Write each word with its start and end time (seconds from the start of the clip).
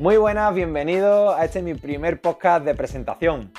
Muy 0.00 0.16
buenas, 0.16 0.54
bienvenidos 0.54 1.34
a 1.36 1.44
este 1.44 1.60
mi 1.60 1.74
primer 1.74 2.22
podcast 2.22 2.64
de 2.64 2.74
presentación. 2.74 3.52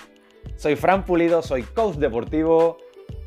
Soy 0.55 0.75
Fran 0.75 1.05
Pulido, 1.05 1.43
soy 1.43 1.61
coach 1.61 1.97
deportivo 1.97 2.77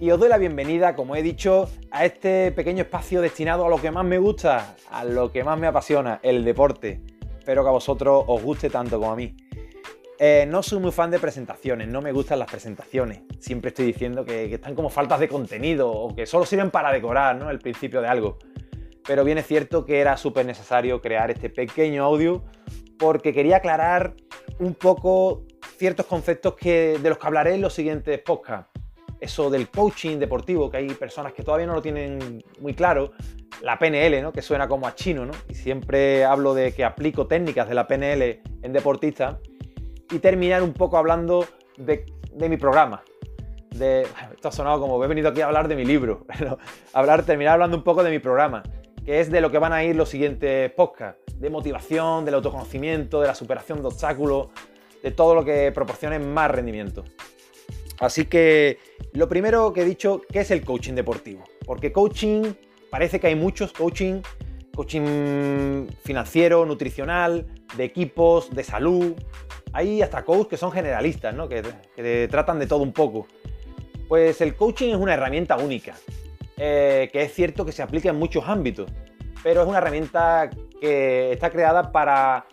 y 0.00 0.10
os 0.10 0.18
doy 0.18 0.28
la 0.28 0.36
bienvenida, 0.36 0.96
como 0.96 1.14
he 1.14 1.22
dicho, 1.22 1.70
a 1.92 2.04
este 2.06 2.50
pequeño 2.50 2.82
espacio 2.82 3.20
destinado 3.20 3.66
a 3.66 3.68
lo 3.68 3.80
que 3.80 3.92
más 3.92 4.04
me 4.04 4.18
gusta, 4.18 4.74
a 4.90 5.04
lo 5.04 5.30
que 5.30 5.44
más 5.44 5.56
me 5.56 5.68
apasiona, 5.68 6.18
el 6.24 6.44
deporte. 6.44 7.02
Espero 7.38 7.62
que 7.62 7.68
a 7.68 7.72
vosotros 7.72 8.24
os 8.26 8.42
guste 8.42 8.68
tanto 8.68 8.98
como 8.98 9.12
a 9.12 9.16
mí. 9.16 9.36
Eh, 10.18 10.44
no 10.48 10.64
soy 10.64 10.80
muy 10.80 10.90
fan 10.90 11.12
de 11.12 11.20
presentaciones, 11.20 11.86
no 11.86 12.02
me 12.02 12.10
gustan 12.10 12.40
las 12.40 12.50
presentaciones. 12.50 13.20
Siempre 13.38 13.68
estoy 13.68 13.86
diciendo 13.86 14.24
que, 14.24 14.52
están 14.52 14.74
como 14.74 14.90
faltas 14.90 15.20
de 15.20 15.28
contenido 15.28 15.88
o 15.88 16.16
que 16.16 16.26
solo 16.26 16.46
sirven 16.46 16.72
para 16.72 16.92
decorar 16.92 17.36
¿no? 17.36 17.48
el 17.48 17.60
principio 17.60 18.00
de 18.02 18.08
algo. 18.08 18.38
Pero 19.06 19.22
bien 19.22 19.38
es 19.38 19.46
cierto 19.46 19.84
que 19.84 20.00
era 20.00 20.16
súper 20.16 20.46
necesario 20.46 21.00
crear 21.00 21.30
este 21.30 21.48
pequeño 21.48 22.02
audio 22.02 22.42
porque 23.04 23.34
quería 23.34 23.56
aclarar 23.56 24.14
un 24.58 24.72
poco 24.72 25.42
ciertos 25.76 26.06
conceptos 26.06 26.54
que, 26.54 26.98
de 27.02 27.08
los 27.10 27.18
que 27.18 27.26
hablaré 27.26 27.52
en 27.54 27.60
los 27.60 27.74
siguientes 27.74 28.18
podcasts. 28.20 28.70
Eso 29.20 29.50
del 29.50 29.68
coaching 29.68 30.16
deportivo, 30.16 30.70
que 30.70 30.78
hay 30.78 30.88
personas 30.88 31.34
que 31.34 31.42
todavía 31.42 31.66
no 31.66 31.74
lo 31.74 31.82
tienen 31.82 32.42
muy 32.60 32.72
claro. 32.72 33.12
La 33.60 33.78
PNL, 33.78 34.22
¿no? 34.22 34.32
que 34.32 34.40
suena 34.40 34.66
como 34.68 34.86
a 34.86 34.94
chino, 34.94 35.26
¿no? 35.26 35.32
y 35.50 35.54
siempre 35.54 36.24
hablo 36.24 36.54
de 36.54 36.72
que 36.72 36.82
aplico 36.82 37.26
técnicas 37.26 37.68
de 37.68 37.74
la 37.74 37.86
PNL 37.86 38.40
en 38.62 38.72
deportistas. 38.72 39.36
Y 40.10 40.18
terminar 40.18 40.62
un 40.62 40.72
poco 40.72 40.96
hablando 40.96 41.46
de, 41.76 42.06
mi 42.48 42.56
programa. 42.56 43.02
De, 43.68 44.06
esto 44.34 44.48
ha 44.48 44.52
sonado 44.52 44.80
como 44.80 45.04
he 45.04 45.08
venido 45.08 45.28
aquí 45.28 45.42
a 45.42 45.46
hablar 45.46 45.68
de 45.68 45.76
mi 45.76 45.84
libro, 45.84 46.24
hablar, 46.94 47.22
terminar 47.24 47.52
hablando 47.52 47.76
un 47.76 47.84
poco 47.84 48.02
de 48.02 48.10
mi 48.10 48.18
programa, 48.18 48.62
que 49.04 49.20
es 49.20 49.30
de 49.30 49.40
lo 49.40 49.50
que 49.50 49.58
van 49.58 49.72
a 49.72 49.84
ir 49.84 49.96
los 49.96 50.08
siguientes 50.08 50.70
podcasts 50.72 51.20
de 51.38 51.50
motivación, 51.50 52.24
del 52.24 52.34
autoconocimiento, 52.34 53.20
de 53.20 53.26
la 53.26 53.34
superación 53.34 53.80
de 53.82 53.88
obstáculos, 53.88 54.48
de 55.02 55.10
todo 55.10 55.34
lo 55.34 55.44
que 55.44 55.70
proporcione 55.72 56.18
más 56.18 56.50
rendimiento. 56.50 57.04
Así 58.00 58.24
que 58.24 58.78
lo 59.12 59.28
primero 59.28 59.72
que 59.72 59.82
he 59.82 59.84
dicho, 59.84 60.22
¿qué 60.32 60.40
es 60.40 60.50
el 60.50 60.64
coaching 60.64 60.94
deportivo? 60.94 61.44
Porque 61.66 61.92
coaching, 61.92 62.54
parece 62.90 63.20
que 63.20 63.28
hay 63.28 63.34
muchos 63.34 63.72
coaching, 63.72 64.22
coaching 64.74 65.86
financiero, 66.02 66.64
nutricional, 66.66 67.46
de 67.76 67.84
equipos, 67.84 68.50
de 68.54 68.64
salud. 68.64 69.14
Hay 69.72 70.02
hasta 70.02 70.24
coaches 70.24 70.48
que 70.48 70.56
son 70.56 70.72
generalistas, 70.72 71.34
¿no? 71.34 71.48
que, 71.48 71.62
que 71.94 72.28
tratan 72.30 72.58
de 72.58 72.66
todo 72.66 72.82
un 72.82 72.92
poco. 72.92 73.26
Pues 74.08 74.40
el 74.40 74.54
coaching 74.54 74.90
es 74.90 74.96
una 74.96 75.14
herramienta 75.14 75.56
única, 75.56 75.94
eh, 76.66 77.10
que 77.12 77.20
es 77.20 77.34
cierto 77.34 77.66
que 77.66 77.72
se 77.72 77.82
aplica 77.82 78.08
en 78.08 78.16
muchos 78.16 78.48
ámbitos, 78.48 78.90
pero 79.42 79.60
es 79.60 79.68
una 79.68 79.76
herramienta 79.76 80.48
que 80.80 81.30
está 81.30 81.50
creada 81.50 81.92
para, 81.92 82.46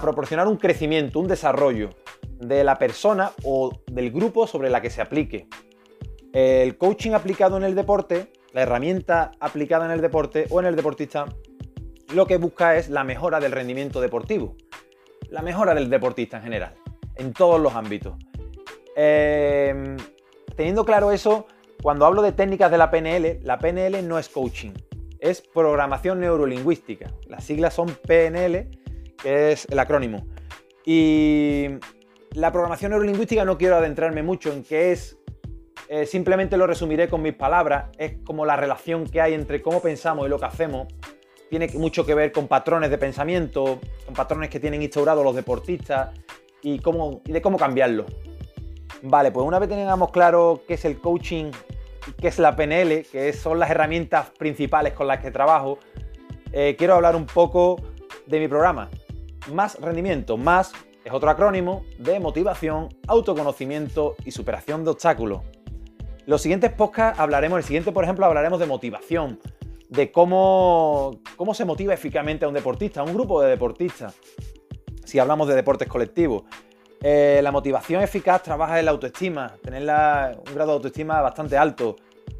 proporcionar 0.00 0.46
un 0.46 0.56
crecimiento, 0.56 1.18
un 1.18 1.26
desarrollo 1.26 1.90
de 2.38 2.62
la 2.62 2.78
persona 2.78 3.32
o 3.42 3.72
del 3.90 4.12
grupo 4.12 4.46
sobre 4.46 4.70
la 4.70 4.80
que 4.80 4.90
se 4.90 5.02
aplique. 5.02 5.48
El 6.32 6.78
coaching 6.78 7.14
aplicado 7.14 7.56
en 7.56 7.64
el 7.64 7.74
deporte, 7.74 8.32
la 8.52 8.62
herramienta 8.62 9.32
aplicada 9.40 9.86
en 9.86 9.90
el 9.90 10.00
deporte 10.00 10.46
o 10.50 10.60
en 10.60 10.66
el 10.66 10.76
deportista, 10.76 11.26
lo 12.14 12.26
que 12.28 12.36
busca 12.36 12.76
es 12.76 12.90
la 12.90 13.02
mejora 13.02 13.40
del 13.40 13.50
rendimiento 13.50 14.00
deportivo, 14.00 14.56
la 15.30 15.42
mejora 15.42 15.74
del 15.74 15.90
deportista 15.90 16.36
en 16.36 16.44
general, 16.44 16.74
en 17.16 17.32
todos 17.32 17.60
los 17.60 17.74
ámbitos. 17.74 18.14
Em, 18.94 19.96
teniendo 20.54 20.84
claro 20.84 21.10
eso, 21.10 21.48
cuando 21.82 22.06
hablo 22.06 22.22
de 22.22 22.30
técnicas 22.30 22.70
de 22.70 22.78
la 22.78 22.90
PNL, 22.92 23.40
la 23.42 23.58
PNL 23.58 24.06
no 24.06 24.18
es 24.18 24.28
coaching, 24.28 24.70
es 25.18 25.40
programación 25.40 26.20
neurolingüística. 26.20 27.12
Las 27.26 27.44
siglas 27.44 27.74
son 27.74 27.88
PNL, 27.88 28.70
que 29.20 29.52
es 29.52 29.66
el 29.68 29.78
acrónimo. 29.80 30.24
Y 30.86 31.66
la 32.34 32.52
programación 32.52 32.92
neurolingüística 32.92 33.44
no 33.44 33.58
quiero 33.58 33.76
adentrarme 33.76 34.22
mucho 34.22 34.52
en 34.52 34.62
qué 34.62 34.92
es, 34.92 35.18
eh, 35.88 36.06
simplemente 36.06 36.56
lo 36.56 36.68
resumiré 36.68 37.08
con 37.08 37.20
mis 37.20 37.34
palabras, 37.34 37.86
es 37.98 38.14
como 38.24 38.46
la 38.46 38.56
relación 38.56 39.04
que 39.04 39.20
hay 39.20 39.34
entre 39.34 39.60
cómo 39.60 39.82
pensamos 39.82 40.26
y 40.26 40.28
lo 40.28 40.38
que 40.38 40.46
hacemos. 40.46 40.86
Tiene 41.50 41.66
mucho 41.74 42.06
que 42.06 42.14
ver 42.14 42.30
con 42.30 42.46
patrones 42.46 42.90
de 42.90 42.98
pensamiento, 42.98 43.80
con 44.06 44.14
patrones 44.14 44.50
que 44.50 44.60
tienen 44.60 44.82
instaurados 44.82 45.24
los 45.24 45.34
deportistas 45.34 46.10
y, 46.62 46.78
cómo, 46.78 47.22
y 47.26 47.32
de 47.32 47.42
cómo 47.42 47.58
cambiarlo. 47.58 48.06
Vale, 49.02 49.32
pues 49.32 49.44
una 49.44 49.58
vez 49.58 49.68
tengamos 49.68 50.12
claro 50.12 50.62
qué 50.66 50.74
es 50.74 50.84
el 50.84 51.00
coaching 51.00 51.50
que 52.20 52.28
es 52.28 52.38
la 52.38 52.56
PNL, 52.56 53.04
que 53.10 53.32
son 53.32 53.58
las 53.58 53.70
herramientas 53.70 54.30
principales 54.30 54.92
con 54.92 55.06
las 55.06 55.20
que 55.20 55.30
trabajo, 55.30 55.78
eh, 56.52 56.76
quiero 56.76 56.94
hablar 56.94 57.16
un 57.16 57.26
poco 57.26 57.80
de 58.26 58.40
mi 58.40 58.48
programa. 58.48 58.90
Más 59.52 59.80
rendimiento, 59.80 60.36
más 60.36 60.72
es 61.04 61.12
otro 61.12 61.30
acrónimo 61.30 61.84
de 61.98 62.20
motivación, 62.20 62.88
autoconocimiento 63.06 64.14
y 64.24 64.30
superación 64.30 64.84
de 64.84 64.90
obstáculos. 64.90 65.42
Los 66.26 66.42
siguientes 66.42 66.72
podcasts 66.72 67.18
hablaremos, 67.18 67.58
el 67.58 67.64
siguiente 67.64 67.90
por 67.90 68.04
ejemplo 68.04 68.24
hablaremos 68.24 68.60
de 68.60 68.66
motivación, 68.66 69.40
de 69.88 70.12
cómo, 70.12 71.18
cómo 71.36 71.54
se 71.54 71.64
motiva 71.64 71.92
eficazmente 71.92 72.44
a 72.44 72.48
un 72.48 72.54
deportista, 72.54 73.00
a 73.00 73.04
un 73.04 73.14
grupo 73.14 73.42
de 73.42 73.50
deportistas, 73.50 74.14
si 75.04 75.18
hablamos 75.18 75.48
de 75.48 75.54
deportes 75.54 75.88
colectivos. 75.88 76.44
Eh, 77.04 77.40
la 77.42 77.50
motivación 77.50 78.00
eficaz 78.00 78.42
trabaja 78.44 78.78
en 78.78 78.84
la 78.84 78.92
autoestima, 78.92 79.56
tener 79.60 79.82
un 79.82 80.54
grado 80.54 80.70
de 80.70 80.76
autoestima 80.76 81.20
bastante 81.20 81.56
alto, 81.56 81.96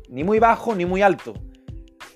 ni 0.08 0.22
muy 0.22 0.38
bajo 0.38 0.74
ni 0.74 0.86
muy 0.86 1.02
alto. 1.02 1.34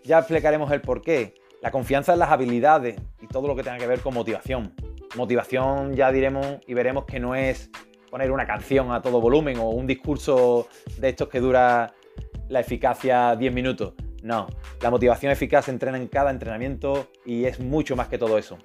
Ya 0.04 0.18
explicaremos 0.18 0.70
el 0.70 0.80
por 0.80 1.02
qué. 1.02 1.34
La 1.60 1.72
confianza 1.72 2.12
en 2.12 2.20
las 2.20 2.30
habilidades 2.30 3.00
y 3.20 3.26
todo 3.26 3.48
lo 3.48 3.56
que 3.56 3.64
tenga 3.64 3.78
que 3.78 3.88
ver 3.88 4.00
con 4.00 4.14
motivación. 4.14 4.74
Motivación 5.16 5.94
ya 5.94 6.12
diremos 6.12 6.46
y 6.66 6.74
veremos 6.74 7.04
que 7.06 7.18
no 7.18 7.34
es 7.34 7.70
poner 8.10 8.30
una 8.30 8.46
canción 8.46 8.92
a 8.92 9.02
todo 9.02 9.20
volumen 9.20 9.58
o 9.58 9.70
un 9.70 9.86
discurso 9.86 10.68
de 10.98 11.08
estos 11.08 11.28
que 11.28 11.40
dura 11.40 11.94
la 12.48 12.60
eficacia 12.60 13.34
10 13.34 13.52
minutos. 13.52 13.94
No, 14.22 14.46
la 14.80 14.90
motivación 14.90 15.32
eficaz 15.32 15.64
se 15.64 15.72
entrena 15.72 15.98
en 15.98 16.06
cada 16.06 16.30
entrenamiento 16.30 17.08
y 17.24 17.46
es 17.46 17.58
mucho 17.58 17.96
más 17.96 18.06
que 18.08 18.18
todo 18.18 18.38
eso. 18.38 18.58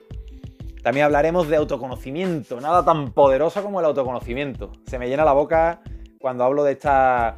También 0.81 1.05
hablaremos 1.05 1.47
de 1.47 1.57
autoconocimiento, 1.57 2.59
nada 2.59 2.83
tan 2.83 3.11
poderoso 3.11 3.61
como 3.61 3.79
el 3.79 3.85
autoconocimiento. 3.85 4.71
Se 4.87 4.97
me 4.97 5.07
llena 5.07 5.23
la 5.23 5.33
boca 5.33 5.81
cuando 6.19 6.43
hablo 6.43 6.63
de, 6.63 6.71
esta, 6.71 7.35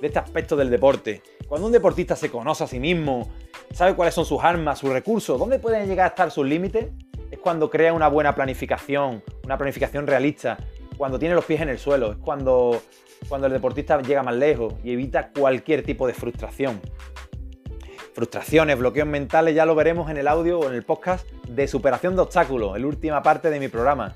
de 0.00 0.08
este 0.08 0.18
aspecto 0.18 0.56
del 0.56 0.70
deporte. 0.70 1.22
Cuando 1.46 1.68
un 1.68 1.72
deportista 1.72 2.16
se 2.16 2.30
conoce 2.30 2.64
a 2.64 2.66
sí 2.66 2.80
mismo, 2.80 3.28
sabe 3.72 3.94
cuáles 3.94 4.14
son 4.14 4.24
sus 4.24 4.42
armas, 4.42 4.80
sus 4.80 4.90
recursos, 4.90 5.38
dónde 5.38 5.60
pueden 5.60 5.88
llegar 5.88 6.06
a 6.06 6.08
estar 6.08 6.30
sus 6.32 6.44
límites, 6.44 6.88
es 7.30 7.38
cuando 7.38 7.70
crea 7.70 7.92
una 7.92 8.08
buena 8.08 8.34
planificación, 8.34 9.22
una 9.44 9.56
planificación 9.56 10.08
realista, 10.08 10.58
cuando 10.96 11.16
tiene 11.18 11.36
los 11.36 11.44
pies 11.44 11.60
en 11.60 11.68
el 11.68 11.78
suelo, 11.78 12.12
es 12.12 12.18
cuando, 12.18 12.82
cuando 13.28 13.46
el 13.46 13.52
deportista 13.52 14.02
llega 14.02 14.24
más 14.24 14.34
lejos 14.34 14.74
y 14.82 14.92
evita 14.92 15.30
cualquier 15.30 15.84
tipo 15.84 16.08
de 16.08 16.14
frustración 16.14 16.80
frustraciones, 18.20 18.78
bloqueos 18.78 19.08
mentales, 19.08 19.54
ya 19.54 19.64
lo 19.64 19.74
veremos 19.74 20.10
en 20.10 20.18
el 20.18 20.28
audio 20.28 20.58
o 20.58 20.68
en 20.68 20.74
el 20.74 20.82
podcast 20.82 21.26
de 21.48 21.66
superación 21.66 22.16
de 22.16 22.20
obstáculos, 22.20 22.78
la 22.78 22.86
última 22.86 23.22
parte 23.22 23.48
de 23.48 23.58
mi 23.58 23.68
programa. 23.68 24.14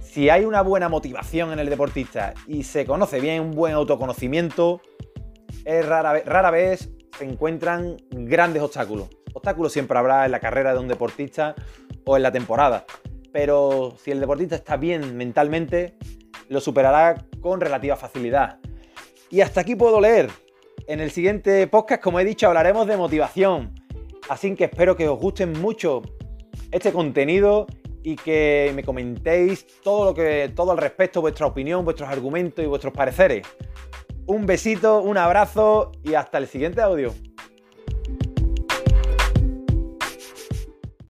Si 0.00 0.30
hay 0.30 0.46
una 0.46 0.62
buena 0.62 0.88
motivación 0.88 1.52
en 1.52 1.58
el 1.58 1.68
deportista 1.68 2.32
y 2.46 2.62
se 2.62 2.86
conoce 2.86 3.20
bien, 3.20 3.42
un 3.42 3.50
buen 3.50 3.74
autoconocimiento, 3.74 4.80
es 5.66 5.84
rara, 5.84 6.18
rara 6.24 6.50
vez 6.50 6.88
se 7.18 7.24
encuentran 7.26 7.98
grandes 8.10 8.62
obstáculos. 8.62 9.10
Obstáculos 9.34 9.70
siempre 9.70 9.98
habrá 9.98 10.24
en 10.24 10.32
la 10.32 10.40
carrera 10.40 10.72
de 10.72 10.78
un 10.78 10.88
deportista 10.88 11.56
o 12.06 12.16
en 12.16 12.22
la 12.22 12.32
temporada. 12.32 12.86
Pero 13.34 13.96
si 14.02 14.12
el 14.12 14.20
deportista 14.20 14.54
está 14.54 14.78
bien 14.78 15.14
mentalmente, 15.14 15.98
lo 16.48 16.62
superará 16.62 17.22
con 17.42 17.60
relativa 17.60 17.96
facilidad. 17.96 18.60
Y 19.28 19.42
hasta 19.42 19.60
aquí 19.60 19.76
puedo 19.76 20.00
leer. 20.00 20.30
En 20.86 21.00
el 21.00 21.10
siguiente 21.10 21.66
podcast, 21.66 22.02
como 22.02 22.20
he 22.20 22.24
dicho, 22.24 22.46
hablaremos 22.46 22.86
de 22.86 22.96
motivación. 22.96 23.74
Así 24.28 24.54
que 24.54 24.64
espero 24.64 24.96
que 24.96 25.08
os 25.08 25.18
guste 25.18 25.46
mucho 25.46 26.02
este 26.70 26.92
contenido 26.92 27.66
y 28.02 28.16
que 28.16 28.72
me 28.74 28.84
comentéis 28.84 29.66
todo 29.82 30.06
lo 30.06 30.14
que 30.14 30.52
todo 30.54 30.72
al 30.72 30.78
respecto, 30.78 31.20
vuestra 31.20 31.46
opinión, 31.46 31.84
vuestros 31.84 32.08
argumentos 32.08 32.64
y 32.64 32.68
vuestros 32.68 32.92
pareceres. 32.92 33.46
Un 34.26 34.46
besito, 34.46 35.00
un 35.00 35.16
abrazo 35.16 35.92
y 36.02 36.14
hasta 36.14 36.38
el 36.38 36.46
siguiente 36.46 36.80
audio. 36.80 37.12